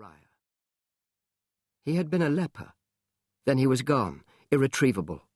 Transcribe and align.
Ryer. 0.00 0.30
He 1.84 1.96
had 1.96 2.08
been 2.08 2.22
a 2.22 2.30
leper. 2.30 2.72
Then 3.44 3.58
he 3.58 3.66
was 3.66 3.82
gone, 3.82 4.22
irretrievable, 4.50 5.26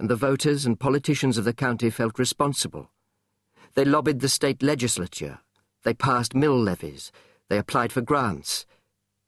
and 0.00 0.08
the 0.08 0.16
voters 0.16 0.64
and 0.64 0.80
politicians 0.80 1.36
of 1.36 1.44
the 1.44 1.52
county 1.52 1.90
felt 1.90 2.18
responsible. 2.18 2.90
They 3.74 3.84
lobbied 3.84 4.20
the 4.20 4.30
state 4.30 4.62
legislature. 4.62 5.40
They 5.84 5.92
passed 5.92 6.34
mill 6.34 6.58
levies. 6.58 7.12
They 7.50 7.58
applied 7.58 7.92
for 7.92 8.00
grants. 8.00 8.64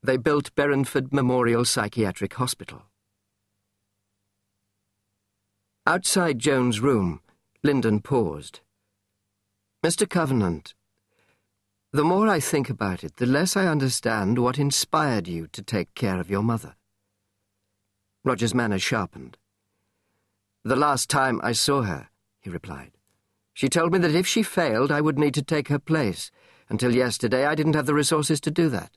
They 0.02 0.16
built 0.16 0.54
Berenford 0.54 1.12
Memorial 1.12 1.66
Psychiatric 1.66 2.32
Hospital. 2.34 2.84
Outside 5.86 6.38
Joan's 6.38 6.80
room, 6.80 7.20
Linden 7.62 8.00
paused. 8.00 8.60
Mr. 9.84 10.08
Covenant, 10.08 10.74
the 11.92 12.04
more 12.04 12.28
I 12.28 12.38
think 12.38 12.70
about 12.70 13.02
it, 13.02 13.16
the 13.16 13.26
less 13.26 13.56
I 13.56 13.66
understand 13.66 14.38
what 14.38 14.58
inspired 14.58 15.26
you 15.26 15.48
to 15.48 15.62
take 15.62 15.94
care 15.94 16.20
of 16.20 16.30
your 16.30 16.42
mother. 16.42 16.76
Roger's 18.24 18.54
manner 18.54 18.78
sharpened. 18.78 19.36
The 20.62 20.76
last 20.76 21.10
time 21.10 21.40
I 21.42 21.52
saw 21.52 21.82
her, 21.82 22.08
he 22.40 22.50
replied, 22.50 22.92
she 23.54 23.68
told 23.68 23.92
me 23.92 23.98
that 23.98 24.14
if 24.14 24.26
she 24.26 24.42
failed, 24.42 24.92
I 24.92 25.00
would 25.00 25.18
need 25.18 25.34
to 25.34 25.42
take 25.42 25.68
her 25.68 25.78
place. 25.78 26.30
Until 26.68 26.94
yesterday, 26.94 27.44
I 27.44 27.54
didn't 27.54 27.74
have 27.74 27.86
the 27.86 27.94
resources 27.94 28.40
to 28.42 28.50
do 28.50 28.68
that. 28.68 28.96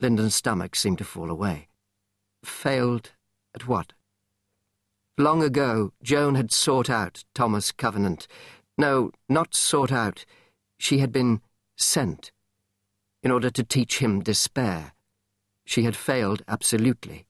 Linden's 0.00 0.34
stomach 0.34 0.74
seemed 0.74 0.98
to 0.98 1.04
fall 1.04 1.30
away. 1.30 1.68
Failed 2.44 3.12
at 3.54 3.68
what? 3.68 3.92
Long 5.18 5.42
ago, 5.42 5.92
Joan 6.02 6.36
had 6.36 6.52
sought 6.52 6.88
out 6.88 7.24
Thomas 7.34 7.72
Covenant. 7.72 8.26
No, 8.78 9.10
not 9.28 9.54
sought 9.54 9.92
out. 9.92 10.24
She 10.78 10.98
had 10.98 11.12
been 11.12 11.40
sent. 11.78 12.32
In 13.22 13.30
order 13.30 13.50
to 13.50 13.64
teach 13.64 13.98
him 13.98 14.22
despair. 14.22 14.92
She 15.64 15.84
had 15.84 15.96
failed 15.96 16.42
absolutely. 16.46 17.26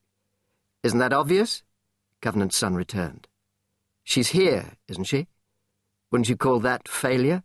Isn't 0.83 0.99
that 0.99 1.13
obvious? 1.13 1.63
Covenant's 2.21 2.57
son 2.57 2.75
returned. 2.75 3.29
She's 4.05 4.29
here, 4.29 4.73
isn't 4.89 5.05
she? 5.05 5.29
Wouldn't 6.11 6.29
you 6.29 6.37
call 6.37 6.61
that 6.61 6.89
failure? 6.89 7.43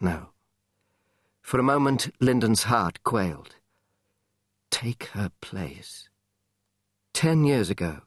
No. 0.00 0.30
For 1.40 1.58
a 1.58 1.64
moment, 1.64 2.14
Linden's 2.20 2.64
heart 2.64 3.02
quailed. 3.04 3.56
Take 4.70 5.04
her 5.12 5.30
place. 5.40 6.08
Ten 7.12 7.44
years 7.44 7.70
ago, 7.70 8.00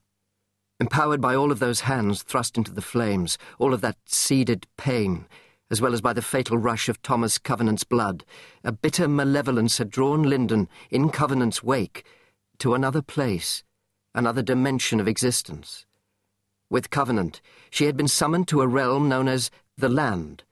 empowered 0.80 1.22
by 1.22 1.36
all 1.36 1.52
of 1.52 1.60
those 1.60 1.82
hands 1.82 2.24
thrust 2.24 2.58
into 2.58 2.72
the 2.72 2.82
flames, 2.82 3.38
all 3.58 3.74
of 3.74 3.82
that 3.82 3.98
seeded 4.06 4.68
pain, 4.78 5.26
as 5.70 5.82
well 5.82 5.94
as 5.94 6.02
by 6.02 6.14
the 6.14 6.22
fatal 6.22 6.58
rush 6.58 6.88
of 6.88 7.02
Thomas 7.02 7.38
Covenant's 7.38 7.84
blood, 7.84 8.24
a 8.64 8.72
bitter 8.72 9.08
malevolence 9.08 9.78
had 9.78 9.90
drawn 9.90 10.24
Linden, 10.24 10.70
in 10.90 11.10
Covenant's 11.10 11.62
wake, 11.62 12.06
to 12.60 12.74
another 12.74 13.02
place, 13.02 13.64
another 14.16 14.42
dimension 14.42 15.00
of 15.00 15.08
existence. 15.08 15.86
With 16.70 16.90
Covenant, 16.90 17.42
she 17.70 17.86
had 17.86 17.98
been 17.98 18.08
summoned 18.08 18.48
to 18.50 18.62
a 18.62 18.68
realm 18.68 19.08
known 19.10 19.28
as 19.28 19.52
the 19.78 19.90
Land, 19.90 20.44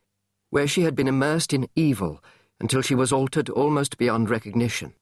where 0.50 0.68
she 0.68 0.82
had 0.82 0.96
been 0.96 1.08
immersed 1.08 1.54
in 1.54 1.68
evil 1.76 2.24
until 2.60 2.82
she 2.82 2.96
was 2.96 3.12
altered 3.12 3.50
almost 3.50 3.98
beyond 3.98 4.30
recognition. 4.30 4.94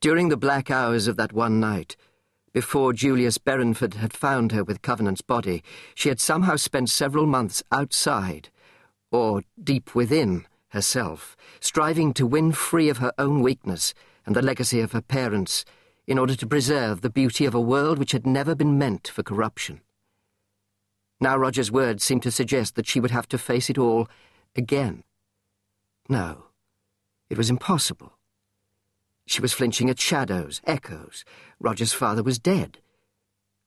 During 0.00 0.30
the 0.30 0.36
black 0.36 0.70
hours 0.70 1.06
of 1.06 1.16
that 1.16 1.32
one 1.32 1.60
night, 1.60 1.96
before 2.52 2.92
Julius 2.92 3.38
Berenford 3.38 3.94
had 3.94 4.12
found 4.12 4.52
her 4.52 4.64
with 4.64 4.82
Covenant's 4.82 5.22
body, 5.22 5.62
she 5.94 6.08
had 6.08 6.20
somehow 6.20 6.56
spent 6.56 6.90
several 6.90 7.26
months 7.26 7.62
outside, 7.70 8.48
or 9.10 9.42
deep 9.62 9.94
within, 9.94 10.46
herself, 10.70 11.36
striving 11.60 12.12
to 12.14 12.26
win 12.26 12.52
free 12.52 12.88
of 12.88 12.98
her 12.98 13.12
own 13.18 13.40
weakness 13.40 13.94
and 14.26 14.34
the 14.34 14.42
legacy 14.42 14.80
of 14.80 14.92
her 14.92 15.02
parents 15.02 15.64
in 16.06 16.18
order 16.18 16.34
to 16.34 16.46
preserve 16.46 17.00
the 17.00 17.10
beauty 17.10 17.44
of 17.44 17.54
a 17.54 17.60
world 17.60 17.98
which 17.98 18.12
had 18.12 18.26
never 18.26 18.54
been 18.54 18.78
meant 18.78 19.08
for 19.08 19.22
corruption. 19.22 19.80
Now 21.20 21.36
Roger's 21.36 21.70
words 21.70 22.02
seemed 22.02 22.22
to 22.22 22.30
suggest 22.30 22.74
that 22.74 22.86
she 22.86 22.98
would 22.98 23.10
have 23.10 23.28
to 23.28 23.38
face 23.38 23.70
it 23.70 23.78
all 23.78 24.08
again. 24.56 25.04
No, 26.08 26.46
it 27.28 27.38
was 27.38 27.50
impossible. 27.50 28.14
She 29.30 29.40
was 29.40 29.52
flinching 29.52 29.88
at 29.88 30.00
shadows, 30.00 30.60
echoes. 30.64 31.24
Roger's 31.60 31.92
father 31.92 32.20
was 32.20 32.40
dead. 32.40 32.78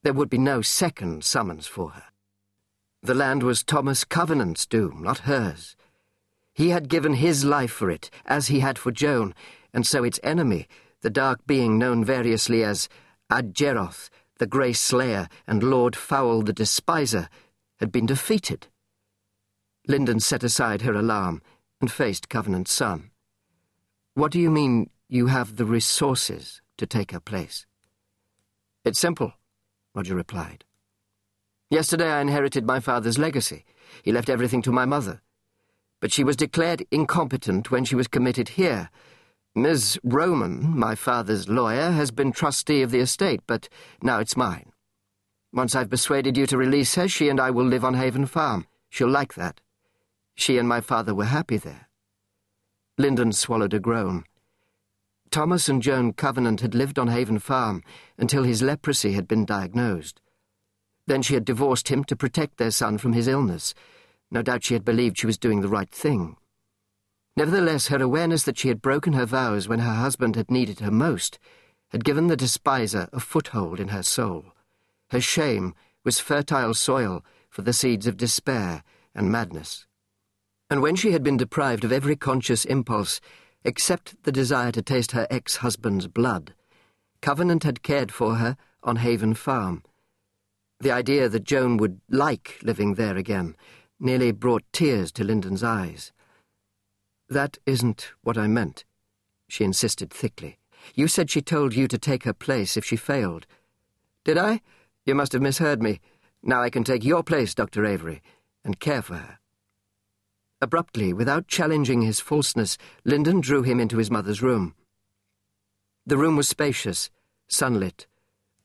There 0.03 0.11
would 0.11 0.29
be 0.29 0.37
no 0.37 0.61
second 0.61 1.23
summons 1.23 1.67
for 1.67 1.91
her. 1.91 2.03
The 3.01 3.15
land 3.15 3.43
was 3.43 3.63
Thomas 3.63 4.03
Covenant's 4.03 4.65
doom, 4.65 5.01
not 5.01 5.19
hers. 5.19 5.77
He 6.53 6.71
had 6.71 6.89
given 6.89 7.13
his 7.13 7.45
life 7.45 7.71
for 7.71 7.89
it, 7.89 8.09
as 8.25 8.47
he 8.47 8.59
had 8.59 8.77
for 8.77 8.91
Joan, 8.91 9.33
and 9.73 9.87
so 9.87 10.03
its 10.03 10.19
enemy, 10.21 10.67
the 10.99 11.09
dark 11.09 11.39
being 11.47 11.79
known 11.79 12.03
variously 12.03 12.61
as 12.61 12.89
a-Jeroth, 13.29 14.09
the 14.39 14.45
Grey 14.45 14.73
Slayer, 14.73 15.29
and 15.47 15.63
Lord 15.63 15.95
Foul 15.95 16.41
the 16.41 16.51
Despiser, 16.51 17.29
had 17.79 17.89
been 17.89 18.05
defeated. 18.05 18.67
Linden 19.87 20.19
set 20.19 20.43
aside 20.43 20.81
her 20.81 20.93
alarm 20.93 21.41
and 21.79 21.89
faced 21.89 22.27
Covenant's 22.27 22.73
son. 22.73 23.11
What 24.13 24.33
do 24.33 24.41
you 24.41 24.51
mean 24.51 24.89
you 25.09 25.27
have 25.27 25.55
the 25.55 25.65
resources 25.65 26.61
to 26.77 26.85
take 26.85 27.11
her 27.11 27.19
place? 27.19 27.65
It's 28.85 28.99
simple, 28.99 29.33
Roger 29.95 30.15
replied. 30.15 30.65
Yesterday 31.69 32.09
I 32.09 32.21
inherited 32.21 32.65
my 32.65 32.79
father's 32.79 33.17
legacy. 33.17 33.65
He 34.03 34.11
left 34.11 34.29
everything 34.29 34.61
to 34.63 34.71
my 34.71 34.85
mother. 34.85 35.21
But 35.99 36.11
she 36.11 36.23
was 36.23 36.35
declared 36.35 36.85
incompetent 36.91 37.71
when 37.71 37.85
she 37.85 37.95
was 37.95 38.07
committed 38.07 38.49
here, 38.49 38.89
Ms. 39.55 39.99
Roman, 40.03 40.77
my 40.77 40.95
father's 40.95 41.47
lawyer, 41.47 41.91
has 41.91 42.09
been 42.09 42.31
trustee 42.31 42.81
of 42.81 42.89
the 42.89 42.99
estate, 42.99 43.41
but 43.45 43.69
now 44.01 44.19
it's 44.19 44.35
mine. 44.35 44.71
Once 45.53 45.75
I've 45.75 45.91
persuaded 45.91 46.35
you 46.35 46.47
to 46.47 46.57
release 46.57 46.95
her, 46.95 47.07
she 47.07 47.29
and 47.29 47.39
I 47.39 47.51
will 47.51 47.65
live 47.65 47.85
on 47.85 47.93
Haven 47.93 48.25
Farm. 48.25 48.65
She'll 48.89 49.09
like 49.09 49.35
that. 49.35 49.61
She 50.33 50.57
and 50.57 50.67
my 50.67 50.81
father 50.81 51.13
were 51.13 51.25
happy 51.25 51.57
there. 51.57 51.87
Linden 52.97 53.31
swallowed 53.31 53.75
a 53.75 53.79
groan. 53.79 54.23
Thomas 55.33 55.67
and 55.67 55.81
Joan 55.81 56.13
Covenant 56.13 56.61
had 56.61 56.75
lived 56.75 56.99
on 56.99 57.07
Haven 57.07 57.39
Farm 57.39 57.81
until 58.19 58.43
his 58.43 58.61
leprosy 58.61 59.13
had 59.13 59.27
been 59.27 59.45
diagnosed. 59.45 60.21
Then 61.07 61.23
she 61.23 61.33
had 61.33 61.43
divorced 61.43 61.87
him 61.87 62.03
to 62.03 62.15
protect 62.15 62.57
their 62.57 62.69
son 62.69 62.99
from 62.99 63.13
his 63.13 63.27
illness. 63.27 63.73
No 64.29 64.43
doubt 64.43 64.63
she 64.63 64.75
had 64.75 64.85
believed 64.85 65.17
she 65.17 65.25
was 65.25 65.39
doing 65.39 65.61
the 65.61 65.67
right 65.67 65.89
thing. 65.89 66.37
Nevertheless, 67.35 67.87
her 67.87 67.99
awareness 67.99 68.43
that 68.43 68.59
she 68.59 68.67
had 68.67 68.79
broken 68.79 69.13
her 69.13 69.25
vows 69.25 69.67
when 69.67 69.79
her 69.79 69.95
husband 69.95 70.35
had 70.35 70.51
needed 70.51 70.81
her 70.81 70.91
most 70.91 71.39
had 71.89 72.05
given 72.05 72.27
the 72.27 72.37
despiser 72.37 73.09
a 73.11 73.19
foothold 73.19 73.79
in 73.79 73.87
her 73.87 74.03
soul. 74.03 74.45
Her 75.09 75.19
shame 75.19 75.73
was 76.03 76.19
fertile 76.19 76.75
soil 76.75 77.25
for 77.49 77.63
the 77.63 77.73
seeds 77.73 78.05
of 78.05 78.17
despair 78.17 78.83
and 79.15 79.31
madness. 79.31 79.87
And 80.69 80.83
when 80.83 80.95
she 80.95 81.11
had 81.11 81.23
been 81.23 81.37
deprived 81.37 81.83
of 81.83 81.91
every 81.91 82.15
conscious 82.15 82.65
impulse 82.65 83.19
except 83.63 84.21
the 84.23 84.31
desire 84.31 84.71
to 84.71 84.81
taste 84.81 85.11
her 85.11 85.27
ex-husband's 85.29 86.07
blood, 86.07 86.53
Covenant 87.21 87.63
had 87.63 87.83
cared 87.83 88.11
for 88.11 88.35
her 88.35 88.57
on 88.83 88.97
Haven 88.97 89.33
Farm. 89.33 89.83
The 90.81 90.91
idea 90.91 91.29
that 91.29 91.45
Joan 91.45 91.77
would 91.77 92.01
like 92.09 92.59
living 92.61 92.95
there 92.95 93.15
again 93.15 93.55
nearly 93.99 94.33
brought 94.33 94.63
tears 94.73 95.11
to 95.13 95.23
Linden's 95.23 95.63
eyes. 95.63 96.11
That 97.29 97.57
isn't 97.65 98.11
what 98.21 98.37
I 98.37 98.47
meant, 98.47 98.83
she 99.47 99.63
insisted 99.63 100.11
thickly. 100.11 100.59
You 100.93 101.07
said 101.07 101.29
she 101.29 101.41
told 101.41 101.73
you 101.73 101.87
to 101.87 101.97
take 101.97 102.25
her 102.25 102.33
place 102.33 102.75
if 102.75 102.83
she 102.83 102.97
failed. 102.97 103.47
Did 104.25 104.37
I? 104.37 104.59
You 105.05 105.15
must 105.15 105.31
have 105.31 105.41
misheard 105.41 105.81
me. 105.81 106.01
Now 106.41 106.61
I 106.61 106.69
can 106.69 106.83
take 106.83 107.05
your 107.05 107.23
place, 107.23 107.55
Dr. 107.55 107.85
Avery, 107.85 108.21
and 108.65 108.79
care 108.79 109.01
for 109.01 109.15
her. 109.15 109.39
Abruptly, 110.63 111.11
without 111.11 111.49
challenging 111.49 112.03
his 112.03 112.21
falseness, 112.21 112.77
Linden 113.03 113.41
drew 113.41 113.63
him 113.63 113.81
into 113.81 113.97
his 113.97 114.09
mother's 114.09 114.41
room. 114.41 114.75
The 116.05 116.15
room 116.15 116.37
was 116.37 116.47
spacious, 116.47 117.09
sunlit. 117.49 118.07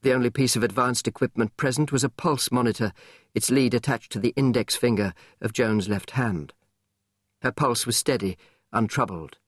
The 0.03 0.13
only 0.13 0.31
piece 0.31 0.55
of 0.55 0.63
advanced 0.63 1.09
equipment 1.09 1.57
present 1.57 1.91
was 1.91 2.05
a 2.05 2.09
pulse 2.09 2.53
monitor, 2.53 2.93
its 3.35 3.51
lead 3.51 3.75
attached 3.75 4.13
to 4.13 4.21
the 4.21 4.33
index 4.37 4.77
finger 4.77 5.13
of 5.41 5.53
Joan's 5.53 5.89
left 5.89 6.13
hand. 6.13 6.53
Her 7.43 7.51
pulse 7.51 7.85
was 7.85 7.97
steady, 7.97 8.39
untroubled. 8.73 9.39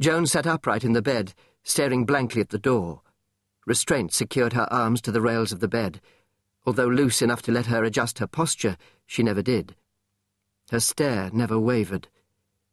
Joan 0.00 0.24
sat 0.24 0.46
upright 0.46 0.82
in 0.82 0.94
the 0.94 1.02
bed, 1.02 1.34
staring 1.62 2.06
blankly 2.06 2.40
at 2.40 2.48
the 2.48 2.58
door. 2.58 3.02
Restraint 3.66 4.14
secured 4.14 4.54
her 4.54 4.66
arms 4.72 5.02
to 5.02 5.12
the 5.12 5.20
rails 5.20 5.52
of 5.52 5.60
the 5.60 5.68
bed. 5.68 6.00
Although 6.64 6.88
loose 6.88 7.20
enough 7.20 7.42
to 7.42 7.52
let 7.52 7.66
her 7.66 7.84
adjust 7.84 8.18
her 8.18 8.26
posture, 8.26 8.78
she 9.04 9.22
never 9.22 9.42
did. 9.42 9.76
Her 10.72 10.80
stare 10.80 11.28
never 11.34 11.58
wavered. 11.58 12.08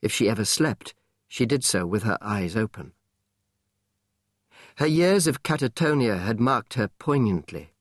If 0.02 0.14
she 0.14 0.30
ever 0.30 0.46
slept, 0.46 0.94
she 1.28 1.46
did 1.46 1.66
so 1.66 1.86
with 1.86 2.04
her 2.04 2.18
eyes 2.22 2.56
open. 2.56 2.94
Her 4.78 4.88
years 4.88 5.28
of 5.28 5.44
catatonia 5.44 6.20
had 6.20 6.40
marked 6.40 6.76
her 6.76 6.88
poignantly. 6.98 7.74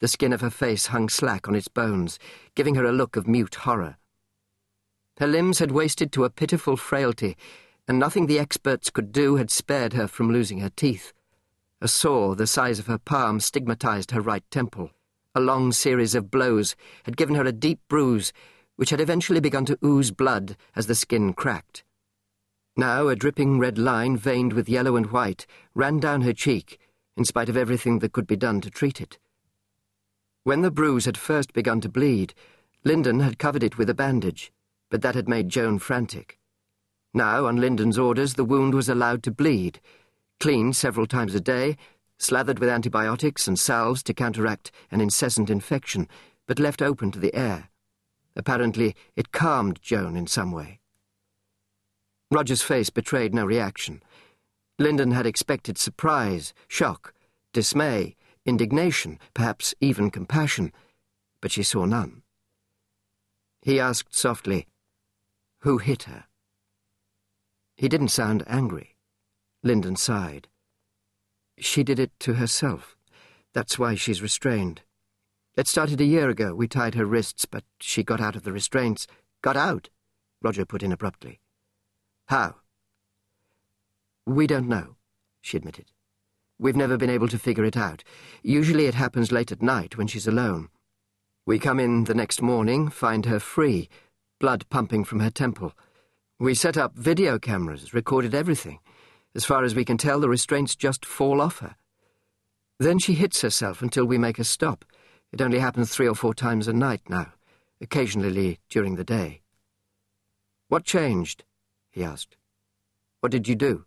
The 0.00 0.08
skin 0.08 0.34
of 0.34 0.42
her 0.42 0.50
face 0.50 0.88
hung 0.88 1.08
slack 1.08 1.48
on 1.48 1.54
its 1.54 1.68
bones, 1.68 2.18
giving 2.54 2.74
her 2.74 2.84
a 2.84 2.92
look 2.92 3.16
of 3.16 3.26
mute 3.26 3.54
horror. 3.54 3.96
Her 5.16 5.26
limbs 5.26 5.58
had 5.58 5.70
wasted 5.70 6.12
to 6.12 6.24
a 6.24 6.30
pitiful 6.30 6.76
frailty, 6.76 7.34
and 7.88 7.98
nothing 7.98 8.26
the 8.26 8.38
experts 8.38 8.90
could 8.90 9.10
do 9.10 9.36
had 9.36 9.50
spared 9.50 9.94
her 9.94 10.06
from 10.06 10.30
losing 10.30 10.60
her 10.60 10.68
teeth. 10.68 11.14
A 11.80 11.88
sore 11.88 12.36
the 12.36 12.46
size 12.46 12.78
of 12.78 12.88
her 12.88 12.98
palm 12.98 13.40
stigmatized 13.40 14.10
her 14.10 14.20
right 14.20 14.44
temple. 14.50 14.90
A 15.34 15.40
long 15.40 15.72
series 15.72 16.14
of 16.14 16.30
blows 16.30 16.76
had 17.04 17.16
given 17.16 17.36
her 17.36 17.44
a 17.44 17.52
deep 17.52 17.80
bruise, 17.88 18.34
which 18.76 18.90
had 18.90 19.00
eventually 19.00 19.40
begun 19.40 19.64
to 19.64 19.78
ooze 19.84 20.10
blood 20.10 20.56
as 20.74 20.86
the 20.86 20.94
skin 20.94 21.32
cracked. 21.32 21.84
Now 22.76 23.08
a 23.08 23.16
dripping 23.16 23.58
red 23.58 23.78
line, 23.78 24.16
veined 24.16 24.52
with 24.52 24.68
yellow 24.68 24.96
and 24.96 25.10
white, 25.10 25.46
ran 25.74 25.98
down 25.98 26.22
her 26.22 26.32
cheek, 26.32 26.78
in 27.16 27.24
spite 27.24 27.48
of 27.48 27.56
everything 27.56 27.98
that 28.00 28.12
could 28.12 28.26
be 28.26 28.36
done 28.36 28.60
to 28.60 28.70
treat 28.70 29.00
it. 29.00 29.18
When 30.44 30.60
the 30.60 30.70
bruise 30.70 31.06
had 31.06 31.16
first 31.16 31.52
begun 31.54 31.80
to 31.80 31.88
bleed, 31.88 32.34
Linden 32.84 33.20
had 33.20 33.38
covered 33.38 33.62
it 33.62 33.78
with 33.78 33.90
a 33.90 33.94
bandage, 33.94 34.52
but 34.90 35.02
that 35.02 35.14
had 35.14 35.28
made 35.28 35.48
Joan 35.48 35.78
frantic. 35.78 36.38
Now, 37.12 37.46
on 37.46 37.56
Linden's 37.56 37.98
orders, 37.98 38.34
the 38.34 38.44
wound 38.44 38.74
was 38.74 38.88
allowed 38.88 39.22
to 39.24 39.30
bleed, 39.30 39.80
cleaned 40.38 40.76
several 40.76 41.06
times 41.06 41.34
a 41.34 41.40
day, 41.40 41.78
slathered 42.18 42.58
with 42.58 42.68
antibiotics 42.68 43.48
and 43.48 43.58
salves 43.58 44.02
to 44.04 44.14
counteract 44.14 44.70
an 44.90 45.00
incessant 45.00 45.48
infection, 45.48 46.08
but 46.46 46.58
left 46.58 46.82
open 46.82 47.10
to 47.12 47.18
the 47.18 47.34
air. 47.34 47.70
Apparently, 48.36 48.94
it 49.16 49.32
calmed 49.32 49.80
Joan 49.80 50.14
in 50.14 50.26
some 50.26 50.52
way. 50.52 50.80
Roger's 52.30 52.62
face 52.62 52.90
betrayed 52.90 53.34
no 53.34 53.46
reaction. 53.46 54.02
Linden 54.78 55.12
had 55.12 55.26
expected 55.26 55.78
surprise, 55.78 56.52
shock, 56.68 57.14
dismay, 57.52 58.14
indignation, 58.44 59.18
perhaps 59.32 59.74
even 59.80 60.10
compassion, 60.10 60.72
but 61.40 61.50
she 61.50 61.62
saw 61.62 61.86
none. 61.86 62.22
He 63.62 63.80
asked 63.80 64.14
softly, 64.14 64.66
Who 65.60 65.78
hit 65.78 66.04
her? 66.04 66.24
He 67.76 67.88
didn't 67.88 68.08
sound 68.08 68.44
angry. 68.46 68.96
Linden 69.62 69.96
sighed. 69.96 70.48
She 71.58 71.82
did 71.82 71.98
it 71.98 72.12
to 72.20 72.34
herself. 72.34 72.96
That's 73.54 73.78
why 73.78 73.94
she's 73.94 74.20
restrained. 74.20 74.82
It 75.56 75.66
started 75.66 76.00
a 76.00 76.04
year 76.04 76.28
ago. 76.28 76.54
We 76.54 76.68
tied 76.68 76.94
her 76.94 77.06
wrists, 77.06 77.46
but 77.46 77.64
she 77.80 78.02
got 78.02 78.20
out 78.20 78.36
of 78.36 78.42
the 78.42 78.52
restraints. 78.52 79.06
Got 79.42 79.56
out? 79.56 79.88
Roger 80.42 80.66
put 80.66 80.82
in 80.82 80.92
abruptly. 80.92 81.40
How? 82.26 82.56
We 84.26 84.46
don't 84.46 84.68
know, 84.68 84.96
she 85.40 85.56
admitted. 85.56 85.92
We've 86.58 86.76
never 86.76 86.96
been 86.96 87.10
able 87.10 87.28
to 87.28 87.38
figure 87.38 87.64
it 87.64 87.76
out. 87.76 88.02
Usually 88.42 88.86
it 88.86 88.94
happens 88.94 89.32
late 89.32 89.52
at 89.52 89.62
night 89.62 89.96
when 89.96 90.06
she's 90.06 90.26
alone. 90.26 90.68
We 91.46 91.58
come 91.58 91.78
in 91.78 92.04
the 92.04 92.14
next 92.14 92.42
morning, 92.42 92.88
find 92.88 93.24
her 93.26 93.38
free, 93.38 93.88
blood 94.40 94.68
pumping 94.68 95.04
from 95.04 95.20
her 95.20 95.30
temple. 95.30 95.72
We 96.38 96.54
set 96.54 96.76
up 96.76 96.96
video 96.96 97.38
cameras, 97.38 97.94
recorded 97.94 98.34
everything. 98.34 98.80
As 99.34 99.44
far 99.44 99.64
as 99.64 99.74
we 99.74 99.84
can 99.84 99.96
tell, 99.96 100.18
the 100.18 100.28
restraints 100.28 100.74
just 100.74 101.06
fall 101.06 101.40
off 101.40 101.60
her. 101.60 101.76
Then 102.78 102.98
she 102.98 103.14
hits 103.14 103.40
herself 103.42 103.80
until 103.80 104.04
we 104.04 104.18
make 104.18 104.36
her 104.38 104.44
stop. 104.44 104.84
It 105.32 105.40
only 105.40 105.58
happens 105.58 105.90
three 105.90 106.08
or 106.08 106.14
four 106.14 106.34
times 106.34 106.68
a 106.68 106.72
night 106.72 107.02
now, 107.08 107.32
occasionally 107.80 108.60
during 108.68 108.96
the 108.96 109.04
day. 109.04 109.42
What 110.68 110.84
changed? 110.84 111.44
he 111.90 112.02
asked. 112.02 112.36
What 113.20 113.32
did 113.32 113.48
you 113.48 113.54
do? 113.54 113.84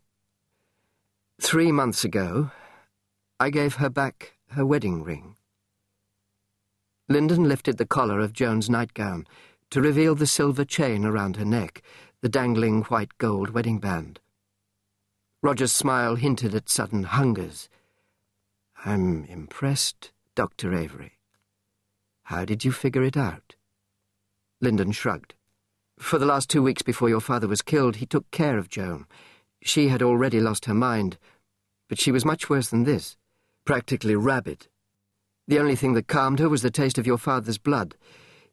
Three 1.42 1.72
months 1.72 2.04
ago, 2.04 2.52
I 3.40 3.50
gave 3.50 3.76
her 3.76 3.90
back 3.90 4.34
her 4.52 4.66
wedding 4.66 5.04
ring. 5.04 5.36
Linden 7.08 7.46
lifted 7.46 7.78
the 7.78 7.86
collar 7.86 8.20
of 8.20 8.34
Joan's 8.34 8.70
nightgown 8.70 9.26
to 9.70 9.82
reveal 9.82 10.16
the 10.16 10.28
silver 10.28 10.66
chain 10.66 11.06
around 11.06 11.38
her 11.38 11.46
neck 11.46 11.82
the 12.22 12.30
dangling 12.30 12.84
white 12.84 13.18
gold 13.18 13.52
wedding 13.52 13.80
band. 13.80 14.20
Roger's 15.42 15.72
smile 15.72 16.16
hinted 16.16 16.54
at 16.54 16.70
sudden 16.70 17.04
hungers. 17.04 17.70
I'm 18.84 19.24
impressed, 19.26 20.12
Dr. 20.36 20.74
Avery. 20.74 21.19
How 22.30 22.46
did 22.46 22.64
you 22.64 22.72
figure 22.72 23.02
it 23.02 23.18
out? 23.18 23.56
Linden 24.62 24.92
shrugged. 24.92 25.34
For 25.98 26.20
the 26.20 26.28
last 26.28 26.48
two 26.48 26.62
weeks 26.62 26.84
before 26.84 27.10
your 27.10 27.22
father 27.22 27.48
was 27.48 27.64
killed, 27.64 27.96
he 27.96 28.06
took 28.06 28.30
care 28.30 28.60
of 28.60 28.70
Joan. 28.70 29.08
She 29.64 29.88
had 29.88 30.04
already 30.04 30.40
lost 30.40 30.66
her 30.66 30.76
mind, 30.76 31.18
but 31.88 32.00
she 32.00 32.12
was 32.12 32.24
much 32.24 32.48
worse 32.48 32.70
than 32.70 32.84
this, 32.84 33.18
practically 33.66 34.16
rabid. 34.16 34.68
The 35.48 35.58
only 35.58 35.76
thing 35.76 35.96
that 35.96 36.08
calmed 36.08 36.38
her 36.38 36.48
was 36.48 36.62
the 36.62 36.70
taste 36.70 37.00
of 37.00 37.08
your 37.08 37.18
father's 37.18 37.58
blood. 37.58 37.96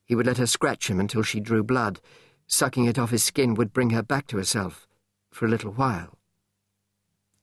He 0.06 0.14
would 0.14 0.24
let 0.24 0.38
her 0.38 0.46
scratch 0.46 0.88
him 0.88 0.98
until 0.98 1.22
she 1.22 1.38
drew 1.38 1.62
blood, 1.62 2.00
Sucking 2.46 2.86
it 2.86 2.98
off 2.98 3.10
his 3.10 3.24
skin 3.24 3.52
would 3.56 3.74
bring 3.74 3.90
her 3.90 4.02
back 4.02 4.26
to 4.28 4.38
herself, 4.38 4.88
for 5.30 5.44
a 5.44 5.50
little 5.50 5.72
while. 5.72 6.16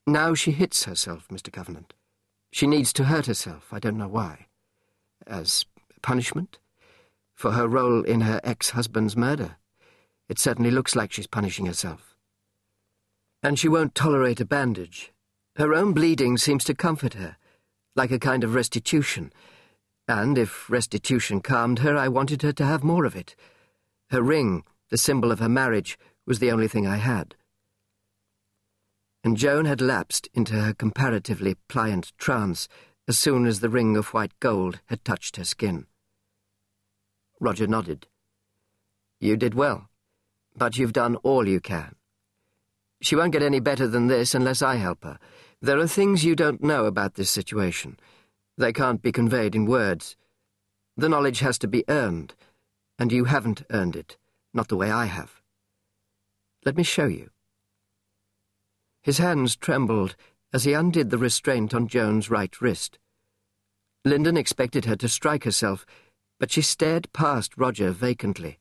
Now 0.04 0.34
she 0.34 0.50
hits 0.50 0.82
herself, 0.82 1.28
Mr. 1.28 1.52
Covenant. 1.52 1.94
She 2.50 2.66
needs 2.66 2.92
to 2.94 3.04
hurt 3.04 3.26
herself, 3.26 3.68
I 3.70 3.78
don't 3.78 3.98
know 3.98 4.08
why. 4.08 4.46
As 5.28 5.64
punishment? 6.04 6.60
For 7.34 7.50
her 7.52 7.66
role 7.66 8.04
in 8.04 8.20
her 8.20 8.40
ex-husband's 8.44 9.16
murder. 9.16 9.56
It 10.28 10.38
certainly 10.38 10.70
looks 10.70 10.94
like 10.94 11.12
she's 11.12 11.26
punishing 11.26 11.66
herself. 11.66 12.14
And 13.42 13.58
she 13.58 13.68
won't 13.68 13.96
tolerate 13.96 14.40
a 14.40 14.44
bandage. 14.44 15.12
Her 15.56 15.74
own 15.74 15.92
bleeding 15.92 16.38
seems 16.38 16.62
to 16.64 16.74
comfort 16.74 17.14
her, 17.14 17.36
like 17.96 18.12
a 18.12 18.20
kind 18.20 18.44
of 18.44 18.54
restitution. 18.54 19.32
And 20.06 20.38
if 20.38 20.70
restitution 20.70 21.40
calmed 21.40 21.80
her, 21.80 21.96
I 21.96 22.06
wanted 22.06 22.42
her 22.42 22.52
to 22.52 22.64
have 22.64 22.84
more 22.84 23.04
of 23.04 23.16
it. 23.16 23.34
Her 24.10 24.22
ring 24.22 24.62
the 24.94 24.98
symbol 24.98 25.32
of 25.32 25.40
her 25.40 25.48
marriage, 25.48 25.98
was 26.24 26.38
the 26.38 26.52
only 26.52 26.68
thing 26.68 26.86
I 26.86 26.98
had. 26.98 27.34
And 29.22 29.36
Joan 29.36 29.64
had 29.64 29.80
lapsed 29.80 30.28
into 30.34 30.54
her 30.54 30.72
comparatively 30.72 31.56
pliant 31.68 32.12
trance 32.16 32.68
as 33.08 33.18
soon 33.18 33.44
as 33.44 33.58
the 33.58 33.68
ring 33.68 33.96
of 33.96 34.14
white 34.14 34.38
gold 34.38 34.80
had 34.86 35.04
touched 35.04 35.36
her 35.36 35.44
skin. 35.44 35.86
Roger 37.44 37.66
nodded. 37.66 38.06
You 39.20 39.36
did 39.36 39.54
well, 39.54 39.88
but 40.56 40.76
you've 40.76 40.92
done 40.92 41.16
all 41.16 41.46
you 41.46 41.60
can. 41.60 41.94
She 43.00 43.14
won't 43.14 43.32
get 43.32 43.42
any 43.42 43.60
better 43.60 43.86
than 43.86 44.08
this 44.08 44.34
unless 44.34 44.62
I 44.62 44.76
help 44.76 45.04
her. 45.04 45.18
There 45.60 45.78
are 45.78 45.86
things 45.86 46.24
you 46.24 46.34
don't 46.34 46.62
know 46.62 46.86
about 46.86 47.14
this 47.14 47.30
situation. 47.30 47.98
They 48.58 48.72
can't 48.72 49.02
be 49.02 49.12
conveyed 49.12 49.54
in 49.54 49.66
words. 49.66 50.16
The 50.96 51.08
knowledge 51.08 51.40
has 51.40 51.58
to 51.58 51.68
be 51.68 51.84
earned, 51.88 52.34
and 52.98 53.12
you 53.12 53.26
haven't 53.26 53.62
earned 53.70 53.94
it 53.94 54.16
not 54.54 54.68
the 54.68 54.76
way 54.76 54.90
I 54.90 55.06
have. 55.06 55.42
Let 56.64 56.76
me 56.76 56.84
show 56.84 57.06
you. 57.06 57.30
His 59.02 59.18
hands 59.18 59.56
trembled 59.56 60.14
as 60.52 60.64
he 60.64 60.72
undid 60.72 61.10
the 61.10 61.18
restraint 61.18 61.74
on 61.74 61.88
Joan's 61.88 62.30
right 62.30 62.58
wrist. 62.60 62.98
Linden 64.04 64.36
expected 64.36 64.84
her 64.84 64.96
to 64.96 65.08
strike 65.08 65.44
herself, 65.44 65.84
but 66.44 66.52
she 66.52 66.60
stared 66.60 67.10
past 67.14 67.56
Roger 67.56 67.90
vacantly. 67.90 68.58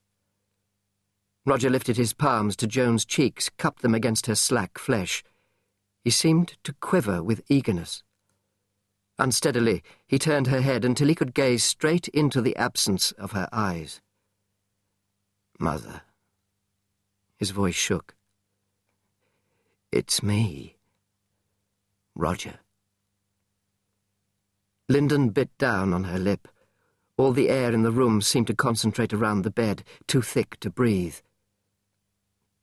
Roger 1.46 1.70
lifted 1.70 1.98
his 1.98 2.13
palms 2.13 2.56
to 2.56 2.66
Joan's 2.66 3.04
cheeks, 3.04 3.50
cupped 3.58 3.82
them 3.82 3.94
against 3.94 4.28
her 4.28 4.36
slack 4.36 4.78
flesh. 4.78 5.22
He 6.02 6.10
seemed 6.10 6.56
to 6.63 6.72
quiver 6.72 7.22
with 7.22 7.44
eagerness. 7.50 8.02
Unsteadily, 9.20 9.84
he 10.08 10.18
turned 10.18 10.48
her 10.48 10.62
head 10.62 10.86
until 10.86 11.10
he 11.10 11.13
could 11.13 11.34
gaze 11.34 11.62
straight 11.66 12.08
into 12.08 12.40
the 12.40 12.56
absence 12.56 13.12
of 13.18 13.34
her 13.34 13.50
eyes. 13.52 14.00
Mother. 15.60 16.04
His 17.36 17.52
voice 17.52 17.75
shook. 17.75 18.16
It's 19.92 20.24
me. 20.24 20.78
Roger. 22.16 22.62
Linden 24.88 25.32
bit 25.32 25.50
down 25.58 25.92
on 25.94 26.06
her 26.06 26.18
lip. 26.18 26.48
All 27.17 27.32
the 27.32 27.50
air 27.50 27.72
in 27.72 27.84
the 27.84 27.91
room 27.91 28.22
seemed 28.22 28.48
to 28.48 28.55
concentrate 28.55 29.13
around 29.13 29.43
the 29.43 29.51
bed, 29.51 29.84
too 30.08 30.22
thick 30.22 30.60
to 30.62 30.70
breathe. 30.70 31.17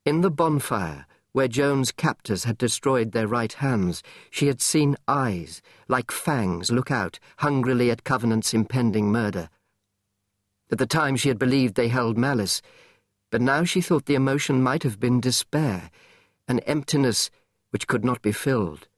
In 0.04 0.22
the 0.22 0.30
bonfire, 0.30 1.06
where 1.32 1.46
Joan's 1.46 1.92
captors 1.92 2.44
had 2.44 2.58
destroyed 2.58 3.12
their 3.12 3.28
right 3.28 3.52
hands, 3.52 4.02
she 4.30 4.48
had 4.48 4.60
seen 4.60 4.96
eyes, 5.06 5.62
like 5.86 6.10
fangs, 6.10 6.72
look 6.72 6.90
out 6.90 7.20
hungrily 7.38 7.90
at 7.90 8.02
Covenant's 8.02 8.52
impending 8.52 9.12
murder. 9.12 9.48
At 10.72 10.78
the 10.78 10.86
time 10.86 11.16
she 11.16 11.28
had 11.28 11.38
believed 11.38 11.76
they 11.76 11.88
held 11.88 12.18
malice, 12.18 12.60
but 13.30 13.40
now 13.40 13.62
she 13.62 13.80
thought 13.80 14.06
the 14.06 14.16
emotion 14.16 14.62
might 14.62 14.82
have 14.82 14.98
been 14.98 15.20
despair, 15.20 15.90
an 16.48 16.58
emptiness 16.60 17.30
which 17.70 17.86
could 17.86 18.04
not 18.04 18.22
be 18.22 18.32
filled. 18.32 18.88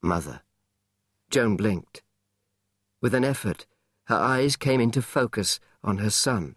Mother. 0.00 0.42
Joan 1.30 1.56
blinked. 1.56 2.02
With 3.04 3.12
an 3.12 3.22
effort, 3.22 3.66
her 4.06 4.16
eyes 4.16 4.56
came 4.56 4.80
into 4.80 5.02
focus 5.02 5.60
on 5.82 5.98
her 5.98 6.08
son. 6.08 6.56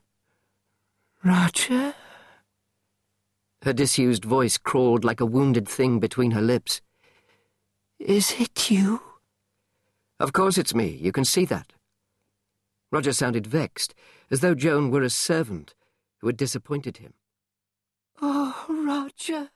Roger? 1.22 1.94
Her 3.63 3.74
disused 3.74 4.24
voice 4.24 4.58
crawled 4.58 5.04
like 5.04 5.20
a 5.20 5.25
wounded 5.25 5.68
thing 5.68 6.00
between 6.00 6.32
her 6.32 6.42
lips. 6.42 6.80
Is 8.00 8.36
it 8.39 8.72
you? 8.72 9.01
Of 10.22 10.32
course 10.32 10.58
it's 10.58 10.74
me. 10.74 10.88
You 10.88 11.12
can 11.12 11.25
see 11.25 11.44
that. 11.44 11.74
Roger 12.94 13.12
sounded 13.12 13.46
vexed, 13.46 13.94
as 14.32 14.39
though 14.39 14.56
Joan 14.56 14.89
were 14.89 15.04
a 15.04 15.10
servant 15.10 15.75
who 16.20 16.27
had 16.27 16.38
disappointed 16.38 16.96
him. 16.96 17.13
Oh, 18.22 18.56
Roger. 18.70 19.50